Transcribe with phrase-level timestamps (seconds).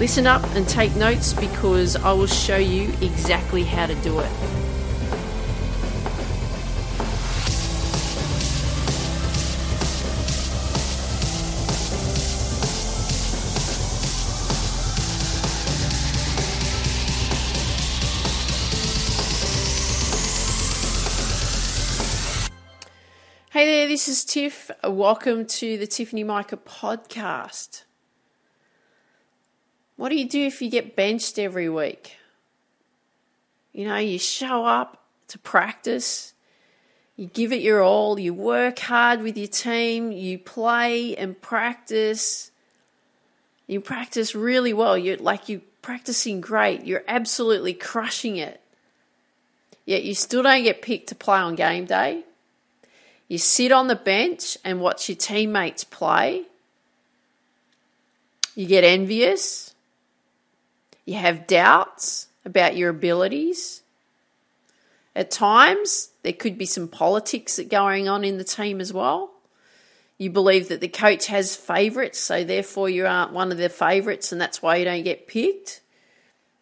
[0.00, 4.32] Listen up and take notes because I will show you exactly how to do it.
[23.50, 24.70] Hey there, this is Tiff.
[24.82, 27.82] Welcome to the Tiffany Mika podcast.
[30.00, 32.16] What do you do if you get benched every week?
[33.74, 36.32] You know, you show up to practice,
[37.16, 42.50] you give it your all, you work hard with your team, you play and practice.
[43.66, 44.96] You practice really well.
[44.96, 46.86] You're like you're practicing great.
[46.86, 48.58] You're absolutely crushing it.
[49.84, 52.24] Yet you still don't get picked to play on game day.
[53.28, 56.44] You sit on the bench and watch your teammates play.
[58.54, 59.69] You get envious
[61.10, 63.82] you have doubts about your abilities.
[65.16, 69.32] At times, there could be some politics going on in the team as well.
[70.18, 74.30] You believe that the coach has favourites, so therefore you aren't one of the favourites,
[74.30, 75.80] and that's why you don't get picked.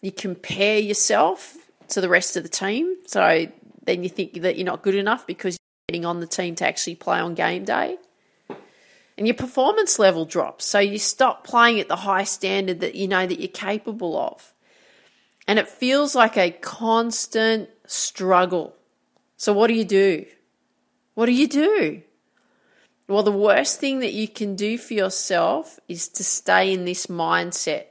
[0.00, 1.54] You compare yourself
[1.88, 3.48] to the rest of the team, so
[3.84, 6.66] then you think that you're not good enough because you're getting on the team to
[6.66, 7.98] actually play on game day
[9.18, 10.64] and your performance level drops.
[10.64, 14.54] So you stop playing at the high standard that you know that you're capable of.
[15.48, 18.76] And it feels like a constant struggle.
[19.36, 20.24] So what do you do?
[21.14, 22.02] What do you do?
[23.08, 27.06] Well, the worst thing that you can do for yourself is to stay in this
[27.06, 27.86] mindset.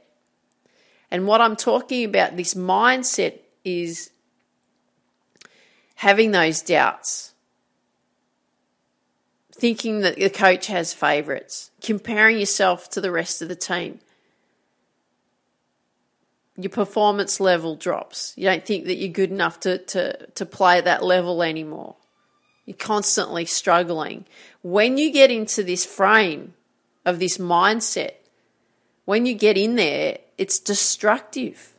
[1.10, 4.10] And what I'm talking about, this mindset, is
[5.96, 7.27] having those doubts,
[9.58, 13.98] thinking that the coach has favourites, comparing yourself to the rest of the team.
[16.56, 18.32] Your performance level drops.
[18.36, 21.96] You don't think that you're good enough to, to, to play at that level anymore.
[22.66, 24.26] You're constantly struggling.
[24.62, 26.54] When you get into this frame
[27.04, 28.12] of this mindset,
[29.04, 31.72] when you get in there, it's destructive.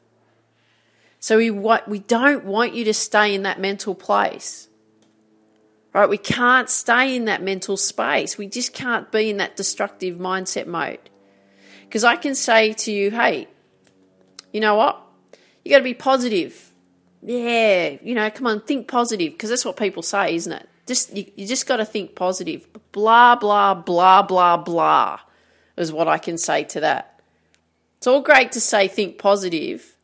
[1.20, 4.69] So we, we don't want you to stay in that mental place
[6.00, 6.10] right?
[6.10, 8.38] We can't stay in that mental space.
[8.38, 11.10] We just can't be in that destructive mindset mode.
[11.84, 13.48] Because I can say to you, hey,
[14.54, 15.02] you know what?
[15.64, 16.72] You got to be positive.
[17.22, 19.34] Yeah, you know, come on, think positive.
[19.34, 20.70] Because that's what people say, isn't it?
[20.86, 22.66] Just you, you just got to think positive.
[22.92, 25.20] Blah blah blah blah blah
[25.78, 27.22] is what I can say to that.
[27.98, 29.98] It's all great to say think positive,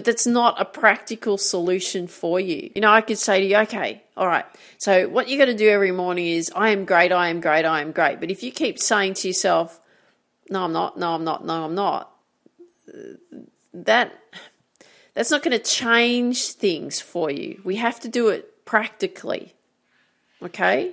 [0.00, 2.70] but that's not a practical solution for you.
[2.74, 4.46] You know, I could say to you, okay, all right,
[4.78, 7.66] so what you got to do every morning is, I am great, I am great,
[7.66, 8.18] I am great.
[8.18, 9.78] But if you keep saying to yourself,
[10.48, 12.10] no, I'm not, no, I'm not, no, I'm not,
[13.74, 14.18] that
[15.12, 17.60] that's not going to change things for you.
[17.62, 19.54] We have to do it practically.
[20.42, 20.92] Okay?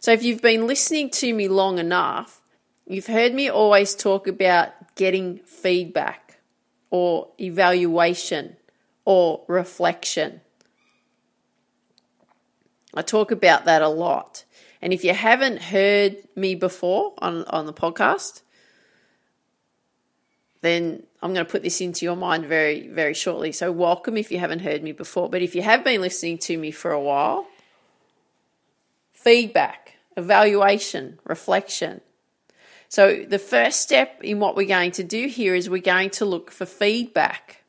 [0.00, 2.42] So if you've been listening to me long enough,
[2.88, 6.29] you've heard me always talk about getting feedback
[6.90, 8.56] or evaluation
[9.04, 10.40] or reflection.
[12.94, 14.44] I talk about that a lot.
[14.82, 18.42] And if you haven't heard me before on, on the podcast,
[20.62, 23.52] then I'm going to put this into your mind very, very shortly.
[23.52, 25.30] So, welcome if you haven't heard me before.
[25.30, 27.46] But if you have been listening to me for a while,
[29.12, 32.00] feedback, evaluation, reflection,
[32.90, 36.24] so, the first step in what we're going to do here is we're going to
[36.24, 37.62] look for feedback.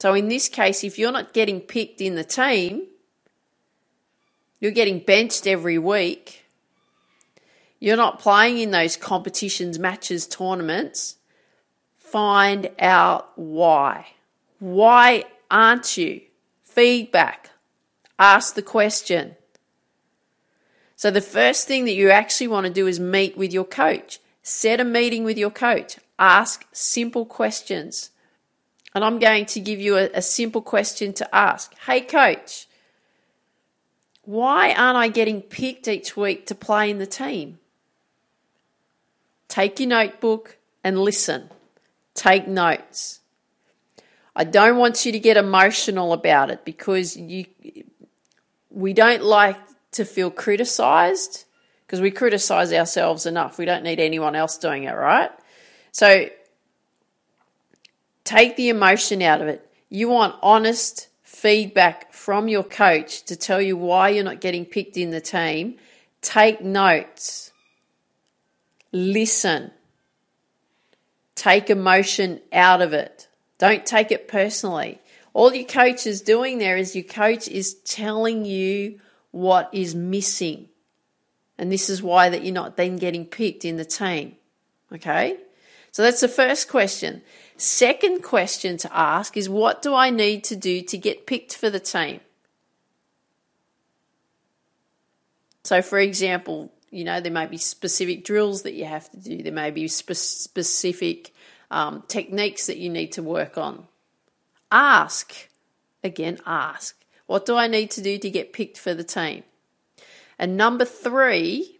[0.00, 2.82] So, in this case, if you're not getting picked in the team,
[4.58, 6.46] you're getting benched every week,
[7.78, 11.14] you're not playing in those competitions, matches, tournaments,
[11.96, 14.08] find out why.
[14.58, 16.22] Why aren't you?
[16.64, 17.50] Feedback.
[18.18, 19.36] Ask the question.
[20.96, 24.18] So, the first thing that you actually want to do is meet with your coach.
[24.46, 25.96] Set a meeting with your coach.
[26.18, 28.10] Ask simple questions.
[28.94, 31.74] And I'm going to give you a, a simple question to ask.
[31.86, 32.68] Hey, coach,
[34.24, 37.58] why aren't I getting picked each week to play in the team?
[39.48, 41.48] Take your notebook and listen.
[42.14, 43.20] Take notes.
[44.36, 47.46] I don't want you to get emotional about it because you
[48.70, 49.56] we don't like
[49.92, 51.44] to feel criticized
[51.94, 53.56] because we criticize ourselves enough.
[53.56, 55.30] We don't need anyone else doing it, right?
[55.92, 56.26] So
[58.24, 59.64] take the emotion out of it.
[59.90, 64.96] You want honest feedback from your coach to tell you why you're not getting picked
[64.96, 65.76] in the team.
[66.20, 67.52] Take notes.
[68.90, 69.70] Listen.
[71.36, 73.28] Take emotion out of it.
[73.58, 75.00] Don't take it personally.
[75.32, 78.98] All your coach is doing there is your coach is telling you
[79.30, 80.70] what is missing.
[81.58, 84.36] And this is why that you're not then getting picked in the team.
[84.92, 85.38] Okay?
[85.92, 87.22] So that's the first question.
[87.56, 91.70] Second question to ask is what do I need to do to get picked for
[91.70, 92.20] the team?
[95.62, 99.42] So, for example, you know, there may be specific drills that you have to do,
[99.42, 101.32] there may be spe- specific
[101.70, 103.86] um, techniques that you need to work on.
[104.70, 105.48] Ask,
[106.02, 106.96] again, ask,
[107.26, 109.44] what do I need to do to get picked for the team?
[110.38, 111.78] And number three,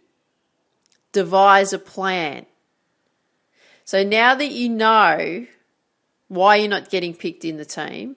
[1.11, 2.45] devise a plan.
[3.83, 5.45] So now that you know
[6.27, 8.15] why you're not getting picked in the team,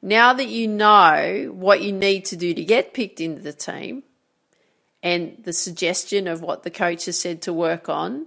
[0.00, 4.02] now that you know what you need to do to get picked into the team,
[5.02, 8.26] and the suggestion of what the coach has said to work on,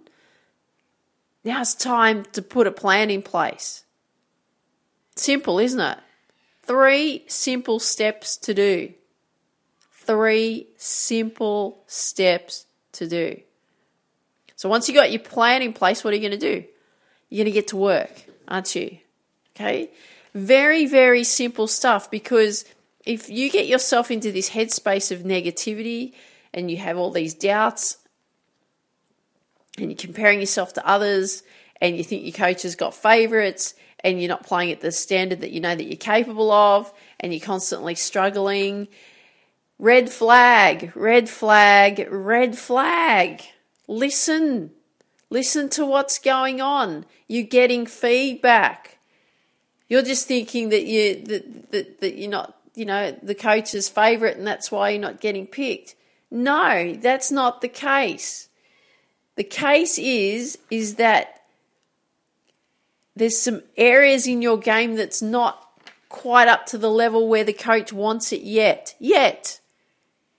[1.44, 3.84] now it's time to put a plan in place.
[5.16, 5.98] Simple, isn't it?
[6.64, 8.94] Three simple steps to do.
[10.10, 13.40] Three simple steps to do.
[14.56, 16.66] So once you got your plan in place, what are you going to do?
[17.30, 18.98] You're going to get to work, aren't you?
[19.56, 19.92] Okay?
[20.34, 22.66] Very, very simple stuff because
[23.06, 26.16] if you get yourself into this headspace of negativity
[26.56, 28.00] and you have all these doubts
[29.78, 31.44] and you're comparing yourself to others
[31.80, 35.42] and you think your coach has got favorites and you're not playing at the standard
[35.42, 38.88] that you know that you're capable of and you're constantly struggling
[39.80, 43.42] red flag red flag red flag
[43.88, 44.72] listen
[45.30, 49.00] listen to what's going on you're getting feedback
[49.88, 54.38] you're just thinking that you that, that, that you're not you know the coach's favorite
[54.38, 55.96] and that's why you're not getting picked
[56.30, 58.50] no that's not the case
[59.36, 61.40] the case is is that
[63.16, 65.70] there's some areas in your game that's not
[66.08, 68.96] quite up to the level where the coach wants it yet.
[69.00, 69.60] Yet.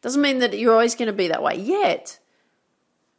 [0.03, 1.57] Doesn't mean that you're always going to be that way.
[1.57, 2.19] Yet.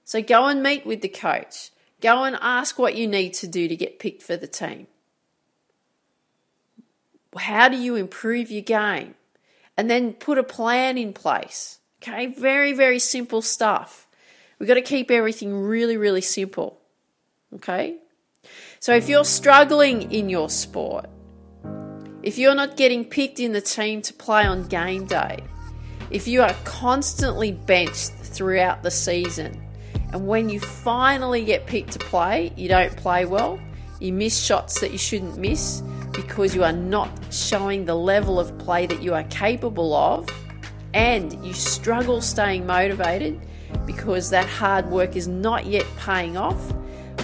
[0.04, 1.72] So go and meet with the coach.
[2.02, 4.88] Go and ask what you need to do to get picked for the team.
[7.38, 9.16] How do you improve your game?
[9.78, 11.80] And then put a plan in place.
[12.02, 14.08] Okay, very, very simple stuff.
[14.58, 16.80] We've got to keep everything really, really simple.
[17.56, 17.98] Okay?
[18.80, 21.06] So if you're struggling in your sport,
[22.24, 25.44] if you're not getting picked in the team to play on game day,
[26.12, 29.62] if you are constantly benched throughout the season,
[30.12, 33.60] and when you finally get picked to play, you don't play well,
[34.00, 35.82] you miss shots that you shouldn't miss
[36.12, 40.28] because you are not showing the level of play that you are capable of,
[40.94, 43.40] and you struggle staying motivated,
[43.86, 46.74] because that hard work is not yet paying off,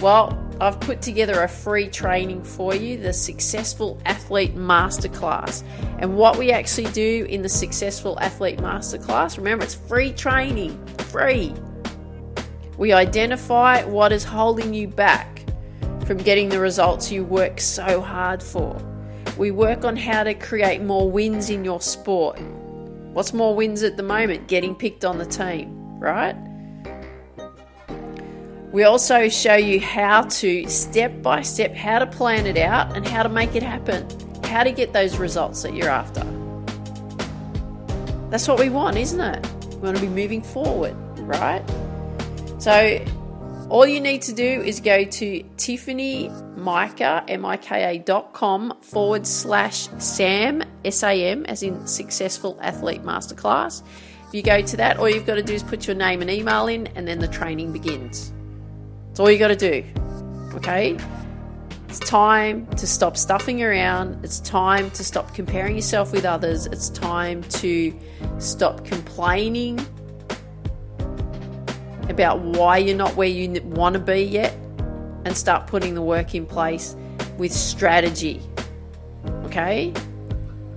[0.00, 5.62] well, I've put together a free training for you, the Successful Athlete Masterclass.
[6.00, 11.54] And what we actually do in the Successful Athlete Masterclass, remember it's free training, free.
[12.76, 15.44] We identify what is holding you back
[16.04, 18.76] from getting the results you work so hard for.
[19.36, 22.40] We work on how to create more wins in your sport.
[23.12, 24.48] What's more wins at the moment?
[24.48, 26.34] Getting picked on the team, right?
[28.70, 33.06] We also show you how to step by step how to plan it out and
[33.06, 34.06] how to make it happen,
[34.44, 36.22] how to get those results that you're after.
[38.28, 39.46] That's what we want, isn't it?
[39.76, 41.64] We want to be moving forward, right?
[42.58, 43.02] So
[43.70, 48.36] all you need to do is go to Tiffany Mika, M-I-K-A dot
[48.84, 53.82] forward slash SAM, S-A-M, as in Successful Athlete Masterclass.
[54.28, 56.30] If you go to that, all you've got to do is put your name and
[56.30, 58.30] email in, and then the training begins.
[59.18, 59.84] That's all you got to do.
[60.54, 60.96] Okay?
[61.88, 64.24] It's time to stop stuffing around.
[64.24, 66.66] It's time to stop comparing yourself with others.
[66.66, 67.92] It's time to
[68.38, 69.80] stop complaining
[72.08, 74.54] about why you're not where you want to be yet
[75.24, 76.94] and start putting the work in place
[77.38, 78.40] with strategy.
[79.46, 79.92] Okay?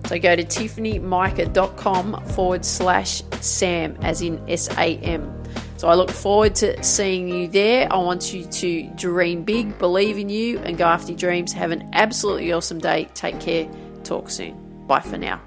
[0.07, 5.40] So go to tiffanymika.com forward slash SAM, as in S A M.
[5.81, 7.91] So I look forward to seeing you there.
[7.91, 11.53] I want you to dream big, believe in you, and go after your dreams.
[11.53, 13.09] Have an absolutely awesome day.
[13.15, 13.67] Take care.
[14.03, 14.85] Talk soon.
[14.85, 15.41] Bye for now.